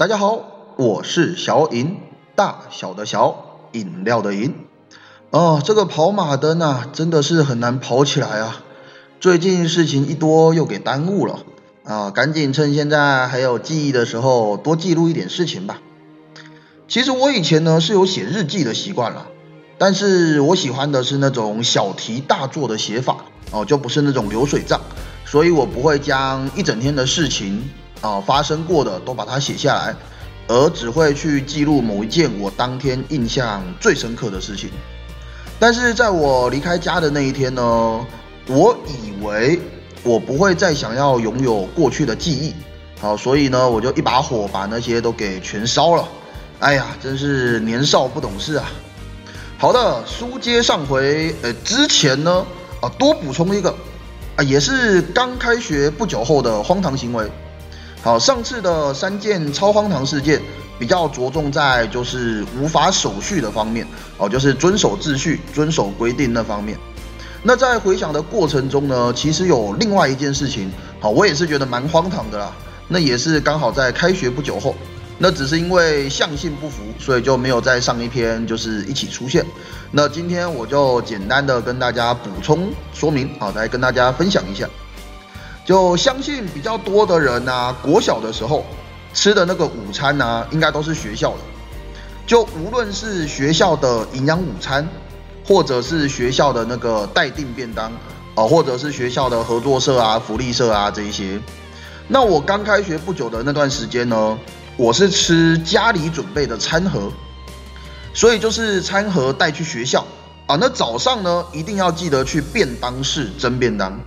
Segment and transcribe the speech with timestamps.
[0.00, 0.46] 大家好，
[0.78, 1.98] 我是小尹，
[2.34, 4.54] 大小的小饮料的饮。
[5.28, 8.62] 哦，这个跑马灯啊，真的是很难跑起来啊。
[9.20, 11.40] 最近事情一多，又给耽误了
[11.84, 15.82] 啊，赶紧趁现在还有记忆的时候，多记录一点事情吧。
[16.88, 19.26] 其实我以前呢是有写日记的习惯了，
[19.76, 24.80] 但是我喜欢的是那种小题大做的写法哦，就不是那种流水账，
[25.26, 27.68] 所以我不会将一整天的事情。
[28.00, 29.94] 啊，发生过的都把它写下来，
[30.48, 34.70] 而只会去记录某一件我当天印象最深刻的事情。
[35.58, 38.06] 但是在我离开家的那一天呢，
[38.46, 39.60] 我以为
[40.02, 42.54] 我不会再想要拥有过去的记忆，
[42.98, 46.08] 好，所以呢，我就一把火把那些都给全烧了。
[46.60, 48.70] 哎呀，真是年少不懂事啊！
[49.58, 52.44] 好的，书接上回，呃，之前呢，
[52.80, 53.74] 啊，多补充一个，
[54.36, 57.30] 啊，也是刚开学不久后的荒唐行为。
[58.02, 60.40] 好，上次的三件超荒唐事件
[60.78, 66.78] 比较着重在就是无法守序的方面，哦，就是遵守秩序、遵守规定那方面。
[67.42, 72.52] 那在回想的过程中呢，其实有另外一件事情，好，我也是觉得蛮荒唐的啦。
[72.88, 74.74] 那也是刚好在开学不久后，
[75.18, 79.44] 那只是因为相性不符，所以就没有在上一篇就是一起出现。
[79.90, 84.66] 那今天我就简单的跟大家补充说明，好，来跟大家分享一下。
[85.64, 88.64] 就相信比较多的人呐，国小的时候
[89.12, 91.38] 吃的那个午餐呐，应该都是学校的。
[92.26, 94.88] 就无论是学校的营养午餐，
[95.44, 97.92] 或者是学校的那个待定便当，
[98.34, 101.40] 啊，或者是学校的合作社啊、福利社啊这一些。
[102.08, 104.38] 那我刚开学不久的那段时间呢，
[104.76, 107.12] 我是吃家里准备的餐盒，
[108.14, 110.04] 所以就是餐盒带去学校
[110.46, 110.56] 啊。
[110.60, 114.00] 那早上呢，一定要记得去便当室蒸便当。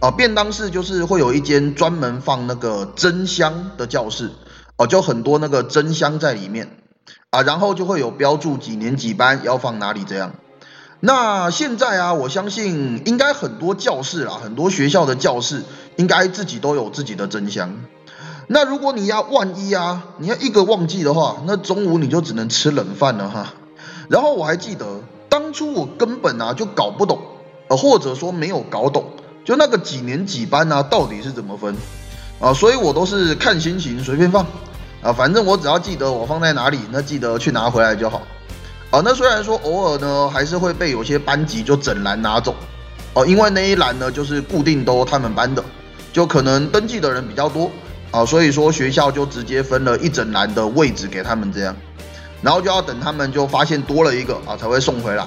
[0.00, 4.30] 啊，便当室就是会有一间专门放那个蒸箱的教室，
[4.78, 6.78] 哦，就很多那个蒸箱在里面，
[7.28, 10.32] 啊，然后就会有标注几年几班要放哪里这样。
[11.00, 15.64] 那现在啊，我相信应该很多教室啦，很多学校的教室
[15.96, 17.76] 应该自己都有自己的蒸箱。
[18.46, 23.52] 那如果你要万一啊，你要一个忘记的话，那中午你就只能吃冷饭了哈。
[24.08, 27.18] 然后我还记得当初我根本啊就搞不懂，
[27.68, 29.04] 呃，或者说没有搞懂。
[29.44, 30.82] 就那个几年几班呢？
[30.82, 31.74] 到底是怎么分
[32.38, 32.52] 啊？
[32.52, 34.46] 所以我都是看心情随便放
[35.02, 38.22] 啊，反正我只要记得我放在哪里，那记得去拿回来就好
[38.90, 39.00] 啊。
[39.02, 42.54] 那虽然说偶尔呢，还是会被有些班级就整篮拿走
[43.14, 45.64] 哦，因为那一栏呢就是固定都他们班的，
[46.12, 47.70] 就可能登记的人比较多
[48.10, 51.74] 啊，所以说学校就直接分了一整栏的位置给他们这样，
[52.42, 55.24] 然后就要等他们就发现多了一个啊才会送回来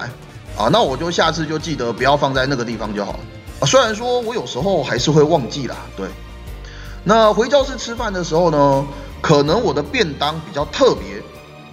[0.55, 0.69] 啊。
[0.71, 3.19] 那我就下次就记得不要放在那个地方就好了。
[3.65, 6.07] 虽然说我有时候还是会忘记啦，对。
[7.03, 8.85] 那回教室吃饭的时候呢，
[9.21, 11.21] 可能我的便当比较特别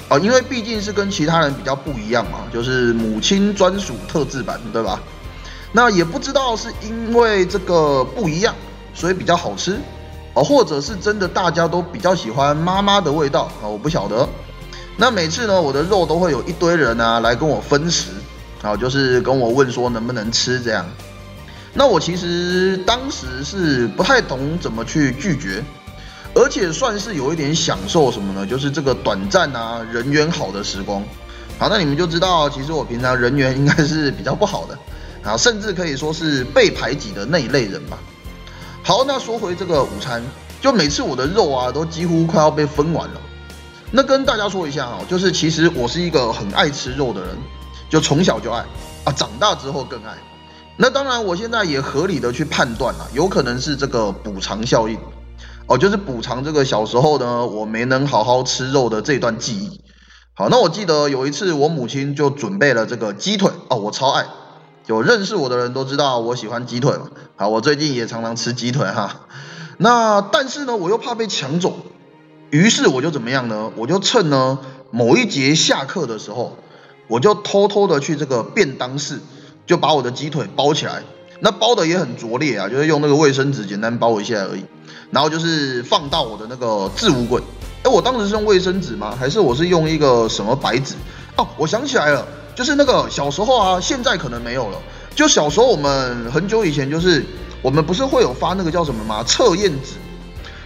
[0.08, 5.00] 啊，因为毕竟是跟其他人比较不一样嘛，就是母亲专属特制版，对吧？
[5.72, 8.52] 那也不知道是因为这个不一样，
[8.92, 9.78] 所以比较好吃
[10.34, 14.28] 啊，或者是真的大家都比较喜欢妈妈的味道啊，我不晓得。
[14.96, 18.10] 那每次呢，我的肉都会有一堆人啊来跟我分食
[18.62, 20.84] 啊，就是跟我问说能不能吃这样。
[21.72, 25.62] 那我其实当时是不太懂怎么去拒绝，
[26.34, 28.44] 而且算是有一点享受什么呢？
[28.44, 31.02] 就是这个短暂啊人缘好的时光。
[31.58, 34.78] 好，那你们就知道，其实我平常人缘应该是比较不好的
[35.22, 37.98] 啊，甚至可以说是被排挤的那一类人吧。
[38.82, 40.22] 好，那说回这个午餐，
[40.60, 43.20] 就每次我的肉啊都几乎快要被分完了。
[43.92, 47.36] 那跟大家说一下哈，就是其实我是一个很爱吃肉的人，
[47.88, 48.64] 就从小就爱
[49.04, 50.14] 啊，长大之后更爱。
[50.82, 54.98] 那当然，我现在也合理的去判断了，有可能是这个补偿效应，
[55.66, 59.82] 哦，就是补偿这个小时候呢我没能好好吃肉的这段记忆。
[60.32, 64.24] 好，那我记得有一次我母亲就准备了这个鸡腿，哦，我超爱，
[64.86, 67.10] 有认识我的人都知道我喜欢鸡腿嘛。
[67.36, 69.26] 好，我最近也常常吃鸡腿哈。
[69.76, 71.74] 那但是呢，我又怕被抢走，
[72.48, 73.70] 于是我就怎么样呢？
[73.76, 74.58] 我就趁呢
[74.90, 76.56] 某一节下课的时候，
[77.06, 79.20] 我就偷偷的去这个便当室。
[79.70, 81.00] 就把我的鸡腿包起来，
[81.38, 84.64] 那包的也很拙劣啊，就是用那个卫生纸简单包一下而已。
[85.12, 87.40] 然后就是放到我的那个置物柜。
[87.84, 89.14] 哎，我当时是用卫生纸吗？
[89.16, 90.96] 还是我是用一个什么白纸？
[91.36, 92.26] 哦，我想起来了，
[92.56, 94.78] 就是那个小时候啊，现在可能没有了。
[95.14, 97.24] 就小时候我们很久以前，就是
[97.62, 99.22] 我们不是会有发那个叫什么吗？
[99.22, 99.92] 测验纸，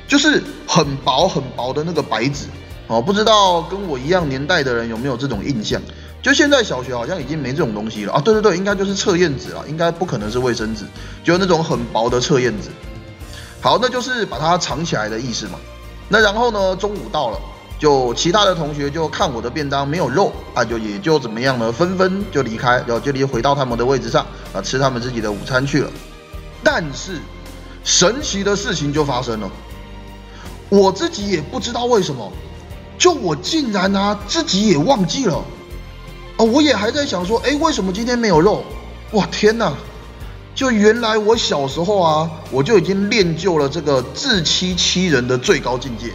[0.08, 2.46] 就是很薄很薄的那个白纸。
[2.86, 5.78] 哦，不知道跟我一样年代的人有没有这种印象？
[6.24, 8.18] 就现在小学好像已经没这种东西了啊！
[8.18, 10.86] 对对对，应该就是测验纸啊，应该不可能是卫生纸，
[11.22, 12.70] 就那种很薄的测验纸。
[13.60, 15.58] 好，那就是把它藏起来的意思嘛。
[16.08, 17.38] 那然后呢，中午到了，
[17.78, 25.90] 就其他的同学就看我的便当没有肉啊，就也就怎么样呢，纷纷就离开，然后就离回到他们的位置上啊，吃他们自己的午餐去了。
[26.62, 27.18] 但是
[27.84, 29.50] 神奇的事情就发生了，
[30.70, 32.32] 我自己也不知道为什么，
[32.96, 35.44] 就我竟然啊自己也忘记了，
[36.36, 38.64] 哦，我也还在想说，哎，为什么今天没有肉？
[39.12, 39.72] 哇，天哪！
[40.54, 46.12] 就原来我小时候啊，我就已经练就了这个自欺欺人的最高境界。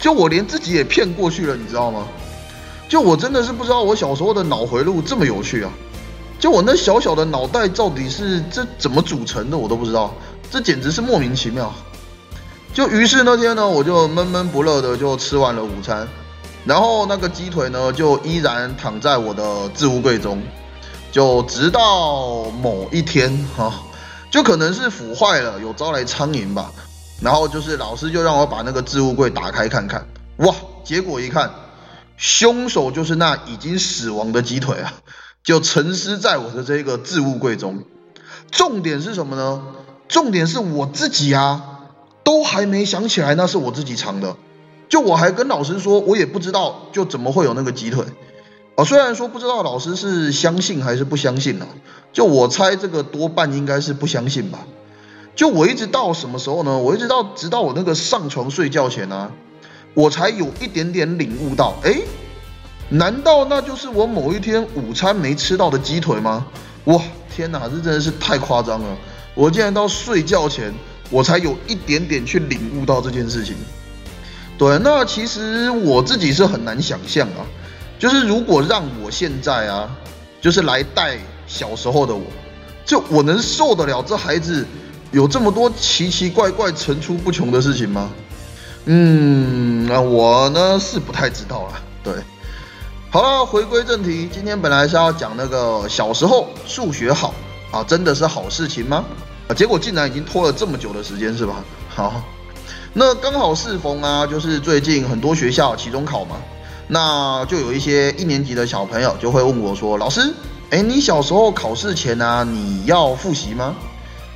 [0.00, 2.06] 就我连自己也骗过去了，你知道吗？
[2.88, 5.70] 就我真的是不知道我小时候的脑回路这么有趣啊！
[6.38, 10.14] 就我那小小的脑袋到底是这怎么组成的，我都不知道，
[10.50, 11.72] 这简直是莫名其妙。
[12.74, 16.08] 就于是那天呢，我就闷闷不乐的就吃完了午餐，
[16.64, 20.42] 然后那个鸡腿呢就依然躺在我的置物柜中，
[21.10, 23.72] 就直到某一天哈，
[24.30, 26.72] 就可能是腐坏了，有招来苍蝇吧。
[27.20, 30.06] 然后就是老师就让我把那个置物柜打开看看，
[30.38, 30.54] 哇！
[30.82, 31.52] 结果一看，
[32.16, 34.92] 凶手就是那已经死亡的鸡腿啊，
[35.44, 37.84] 就沉尸在我的这个置物柜中。
[38.50, 39.62] 重点是什么呢？
[40.08, 41.62] 重点是我自己啊，
[42.24, 44.36] 都还没想起来那是我自己藏的。
[44.92, 48.04] 就我还跟老师说，我也不知道，就怎么会有那个鸡腿。
[48.74, 51.66] 哦，虽然说不知道老师是相信还是不相信呢，
[52.12, 54.66] 就我猜这个多半应该是不相信吧。
[55.34, 56.76] 就我一直到什么时候呢？
[56.76, 59.32] 我一直到直到我那个上床睡觉前呢，
[59.94, 62.02] 我才有一点点领悟到，哎，
[62.90, 66.46] 难道那就是我某一天午餐没吃到的鸡腿吗？
[66.84, 67.00] 哇，
[67.34, 68.98] 天哪，这真的是太夸张了！
[69.34, 70.70] 我竟然到睡觉前，
[71.08, 73.56] 我才有一点点去领悟到这件事情。
[74.62, 77.42] 对，那其实我自己是很难想象啊，
[77.98, 79.90] 就是如果让我现在啊，
[80.40, 81.18] 就是来带
[81.48, 82.22] 小时候的我，
[82.84, 84.64] 就我能受得了这孩子。
[85.10, 88.08] 有这么多奇奇怪怪、层出不穷的事情吗？
[88.84, 91.72] 嗯，那我呢是不太知道了。
[92.04, 92.14] 对，
[93.10, 97.34] 好了，回归正题，今天本来是要讲那个小时候数学好
[97.72, 99.04] 啊，真的是好事情吗？
[99.48, 101.62] 啊，结果竟然已经拖了这么久的时间，是吧？
[101.90, 102.22] 好，
[102.94, 106.36] 那刚好适逢啊，就是最近很多学校期中考嘛，
[106.88, 110.34] 那就有一些一年级的小朋友就会问我说：“老师，
[110.68, 113.74] 哎，你小时候考试前呢，你要复习吗？”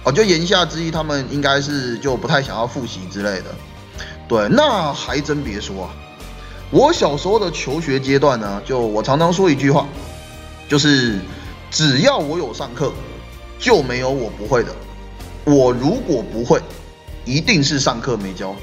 [0.04, 3.54] 哦，就言下之意，他们应该是就不太想要复习之类的。
[4.26, 5.90] 对，那还真别说啊，
[6.70, 9.86] 我小时候的求学阶段呢，就我常常说一句话，
[10.66, 11.20] 就是
[11.70, 12.90] 只要我有上课，
[13.58, 14.74] 就没有我不会的。
[15.44, 16.58] 我如果不会，
[17.26, 18.56] 一定是上课没教。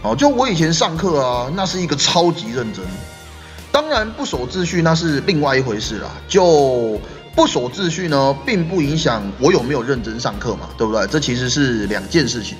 [0.00, 2.82] 哦，就我以前上课啊，那是一个超级认真。
[3.70, 6.98] 当然不守秩序那是另外一回事啦，就。
[7.36, 11.04] 不守秩序呢，并不影响我有没有认真上课嘛，对不对？
[11.08, 12.56] 这其实是两件事情。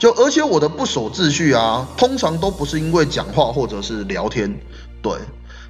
[0.00, 4.52] 就而且我的不守秩序啊，通常都不是因为讲话或者是聊天。
[5.00, 5.12] 对，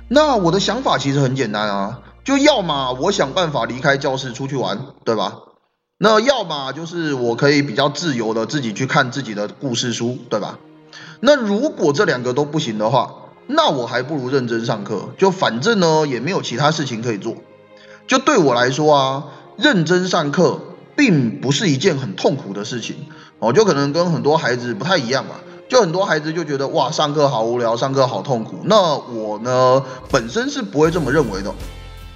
[0.08, 5.34] 那我的想法其实很简单啊，就要么我想办法离开教室出去玩，对吧？
[6.04, 10.58] 那要么就是我可以比较自由的自己去看自己的故事书，对吧？
[11.20, 13.14] 那如果这两个都不行的话，
[13.46, 17.36] 那我还不如认真上课，就反正呢也没有其他事情可以做。
[18.06, 19.24] 就对我来说啊，
[19.56, 20.60] 认真上课
[20.94, 22.96] 并不是一件很痛苦的事情
[23.38, 25.36] 哦，就可能跟很多孩子不太一样吧。
[25.70, 28.58] 就很多孩子就觉得哇，上课好无聊，上课好痛苦。
[28.64, 31.54] 那我呢，本身是不会这么认为的。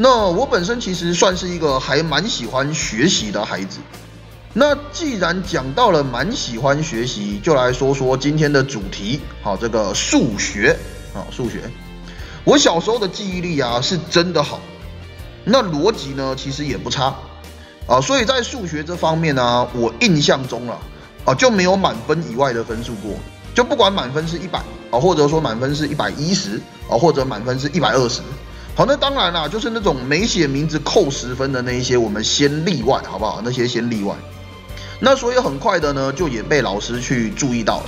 [0.01, 3.81] 那我本身其实算是一个还蛮喜欢学习的孩子。
[4.55, 10.79] 那既然讲到了蛮喜欢学习，就来说说今天的主题，好，这个数学
[11.13, 11.63] 啊，数学。
[12.45, 14.61] 我小时候的记忆力啊，是真的好。
[15.45, 17.13] 那逻辑呢，其实也不差
[17.89, 20.79] 啊，所以在数学这方面呢，我印象中了
[21.25, 23.17] 啊，就没有满分以外的分数过，
[23.53, 24.61] 就不管满分是一百
[24.93, 28.21] 啊，或者说满分是一百一十啊，或者满分是一百二十，
[28.79, 33.41] 好，那当然啦，就是那种没写名字扣十分的那一些，我们先例外，好不好？
[33.43, 34.15] 那些先例外。
[35.01, 37.87] 那所以很快的呢，就也被老师去注意到了，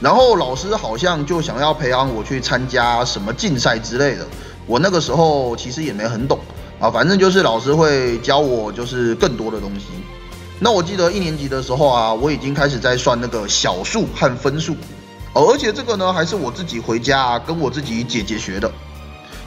[0.00, 4.26] 然后老师好像就想要培养我去参加什么竞赛之类的，
[4.64, 6.38] 我那个时候其实也没很懂。
[6.80, 9.84] 啊，反正就是老师会教我，就是更多的东西。
[10.58, 14.74] 那我记得一年级的时候啊，我已经开始在算那个小数和分数，
[15.34, 18.72] 而且这个呢还是我自己回家跟我自己姐姐学的。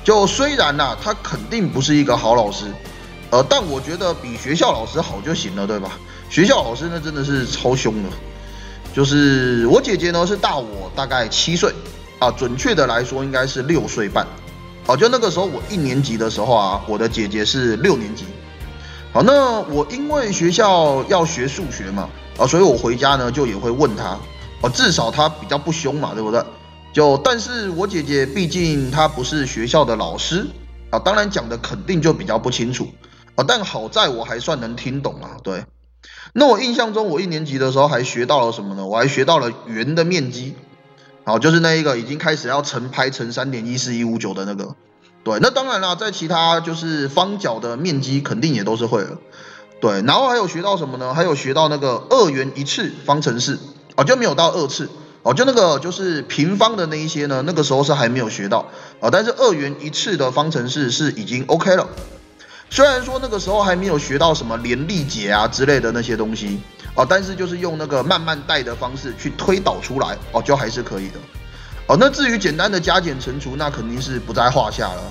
[0.03, 2.65] 就虽然呐，他肯定不是一个好老师，
[3.29, 5.99] 呃，但我觉得比学校老师好就行了，对吧？
[6.29, 8.09] 学校老师那真的是超凶的。
[8.91, 11.71] 就是我姐姐呢是大我大概七岁，
[12.17, 14.25] 啊，准确的来说应该是六岁半。
[14.85, 18.25] 好，就那个时候我一年级的时候啊，我的姐姐是六年级。
[19.13, 24.17] 好，那我因为学校要学数学嘛，啊，所以我回家呢就也会问她，
[24.61, 26.43] 哦，至少她比较不凶嘛，对不对？
[26.91, 30.47] 就但是我姐姐毕竟她不是学校的老师
[30.89, 32.87] 啊，当然讲的肯定就比较不清楚
[33.35, 33.45] 啊。
[33.47, 35.37] 但好在我还算能听懂啊。
[35.43, 35.65] 对，
[36.33, 38.85] 那我印象中我一年级的时候还学到了什么呢？
[38.85, 40.55] 我还学到了圆的面积，
[41.23, 44.75] 好，就是那一个已经开始要乘拍乘三点一四一五九的那个。
[45.23, 49.19] 对，那当然了，在其他就是方角的面积肯定也都是会了。
[49.81, 51.13] 对，然后还有学到什么呢？
[51.13, 53.59] 还有学到那个二元一次方程式
[53.95, 54.89] 啊，就没有到二次
[55.23, 59.09] 哦，就那个就是平方的那一些呢，那个时候是还没有学到啊。
[59.11, 61.87] 但是二元一次的方程式是已经 OK 了。
[62.69, 66.59] 虽然说那个时候还没有学到什么联立解啊之类的那些东西
[66.95, 71.19] 啊，但是就是用那个慢慢带的方式去推导出来哦，就还是可以的。
[71.87, 75.01] 哦，那至于简单的加减乘除，那肯定是不在话下了。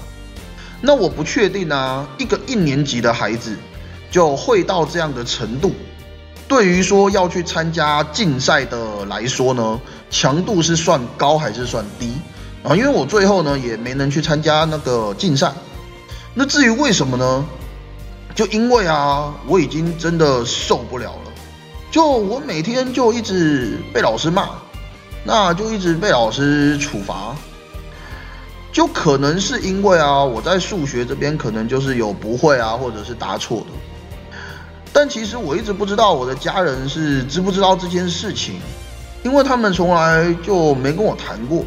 [0.81, 3.57] 那我不确定啊，一个一年级的孩子。
[4.11, 5.75] 就会到这样的程度，
[6.49, 9.79] 对于说要去参加竞赛的来说呢，
[10.11, 12.13] 强度是算高还是算低
[12.63, 12.75] 啊？
[12.75, 15.53] 因为我最后呢也没能去参加那个竞赛。
[16.35, 17.45] 那至于为什么呢？
[18.35, 21.33] 就因为啊，我已经真的受不了了。
[21.91, 24.51] 就我每天就一直被老师骂，
[25.25, 27.35] 那就一直被老师处罚。
[28.71, 33.67] 就可能是因为啊，我在数学这边可能就是有不会啊，或者是答错的。
[34.93, 38.61] 但其实我一直不知道我的家人是知不知道这件事情，
[39.23, 41.65] 因为他们从来就没跟我谈过。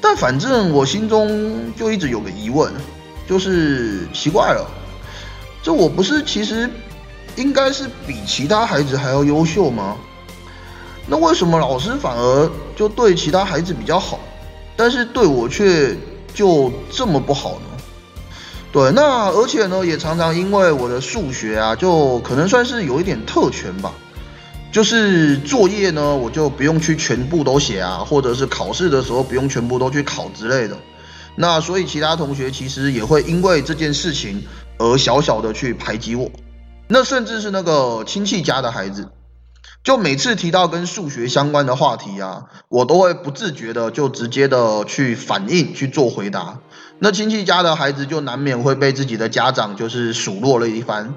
[0.00, 2.72] 但反正我心中就一直有个疑问，
[3.28, 4.66] 就是奇怪了，
[5.62, 6.68] 这我不是其实
[7.36, 9.96] 应该是比其他孩子还要优秀吗？
[11.06, 14.20] 那为什么老师反而就对其他孩子比较好，
[14.76, 15.96] 但是对我却
[16.32, 17.82] 就这么不好呢？
[18.72, 23.92] 对，那而且呢，也常常因为我的数学啊，就可能算是有一点特权吧，
[24.72, 30.76] 就是作业呢，我就不用去全部都写啊，或者是考试的时候不用全部都去考之类的。
[31.34, 34.44] 那所以其他同学其实也会因为这件事情
[34.78, 36.30] 而小小的去排挤我。
[36.86, 39.08] 那甚至是那个亲戚家的孩子，
[39.82, 46.58] 就每次提到跟数学相关的话题啊，我都会不自觉的就直接的去反应去做回答。
[46.98, 51.14] 那亲戚家的孩子就难免会被自己的家长就是数落了一番，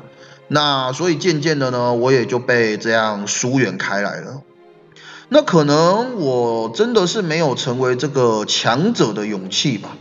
[0.53, 4.43] 那所以渐渐的呢，我也就被这样疏远开来了。
[5.27, 9.97] 那可能我真的是没有成为这个强者的勇气吧。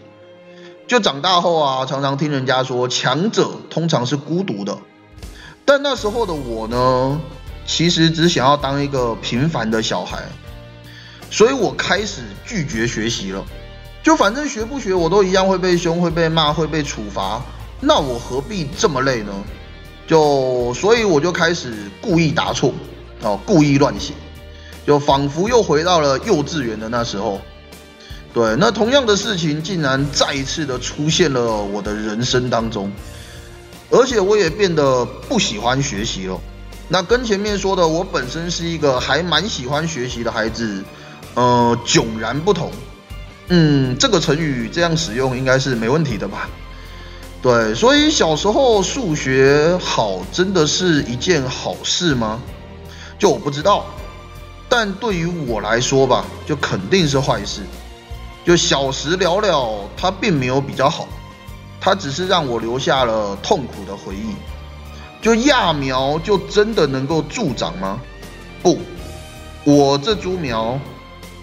[0.87, 4.76] 就长大后啊，常常听人家说强者通常是孤独的，
[5.64, 7.18] 但那时候的我呢，
[7.64, 10.25] 其实只想要当一个平凡的小孩，
[11.30, 13.42] 所以我开始拒绝学习了。
[14.02, 17.40] 就反正学不学我都一样会被凶会被骂会被处罚，
[17.80, 19.32] 那我何必这么累呢？
[20.12, 22.71] 就所以我就开始故意答错，
[23.23, 24.12] 哦，故意乱写，
[24.87, 27.40] 就仿佛又回到了幼稚园的那时候。
[28.35, 32.92] 对，那同样的事情竟然再一次的出现了我的人生当中，
[33.88, 36.38] 而且我也变得不喜欢学习了。
[36.88, 40.85] 那跟前面说的我本身是一个还蛮喜欢学习的孩子，
[41.33, 42.71] 呃，迥然不同。
[43.49, 46.50] 嗯，这个成语这样使用应该是没问题的吧？
[47.42, 52.40] 对，所以小时候数学好真的是一件好事吗？
[53.18, 53.84] 就我不知道，
[54.68, 57.62] 但对于我来说吧，就肯定是坏事。
[58.44, 61.08] 就小时了了，它并没有比较好，
[61.80, 64.34] 它只是让我留下了痛苦的回忆。
[65.20, 68.00] 就揠苗就真的能够助长吗？
[68.62, 68.78] 不，
[69.64, 70.78] 我这株苗。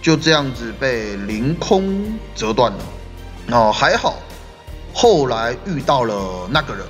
[0.02, 2.80] 就这样子被凌空折断了，
[3.52, 4.16] 哦，还好，
[4.94, 6.86] 后来遇到了那个人，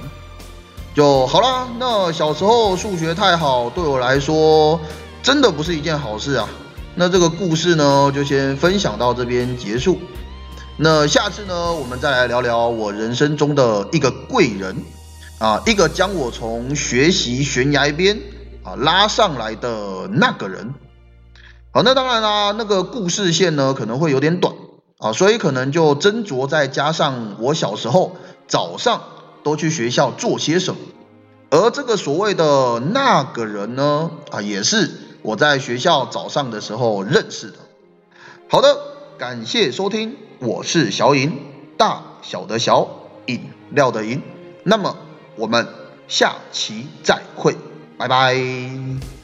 [0.95, 1.67] 就好啦。
[1.79, 4.79] 那小时候数学太好，对我来说
[5.21, 6.47] 真的不是一件好事啊。
[6.95, 9.99] 那这个故事呢，就先分享到这边结束。
[10.75, 14.75] 那下次呢，我们再来聊聊我人生中的一个贵人
[15.37, 18.19] 啊，一个将我从学习悬崖边
[18.63, 20.73] 啊拉上来的那个人。
[21.71, 24.53] 好，那当然啦，那个故事线呢可能会有点短
[24.99, 29.01] 啊，所以可能就斟酌再加上我小时候早上
[29.43, 30.81] 都去学校做些什么，
[31.49, 34.91] 而这个所谓的那个人呢啊，也是
[35.21, 37.57] 我在学校早上的时候认识的。
[38.49, 38.77] 好的，
[39.17, 41.31] 感谢收听，我是小尹，
[41.77, 42.89] 大小的小
[43.27, 43.39] 饮
[43.69, 44.21] 料的饮，
[44.63, 44.97] 那么
[45.37, 45.65] 我们
[46.09, 47.55] 下期再会，
[47.97, 49.18] 拜拜。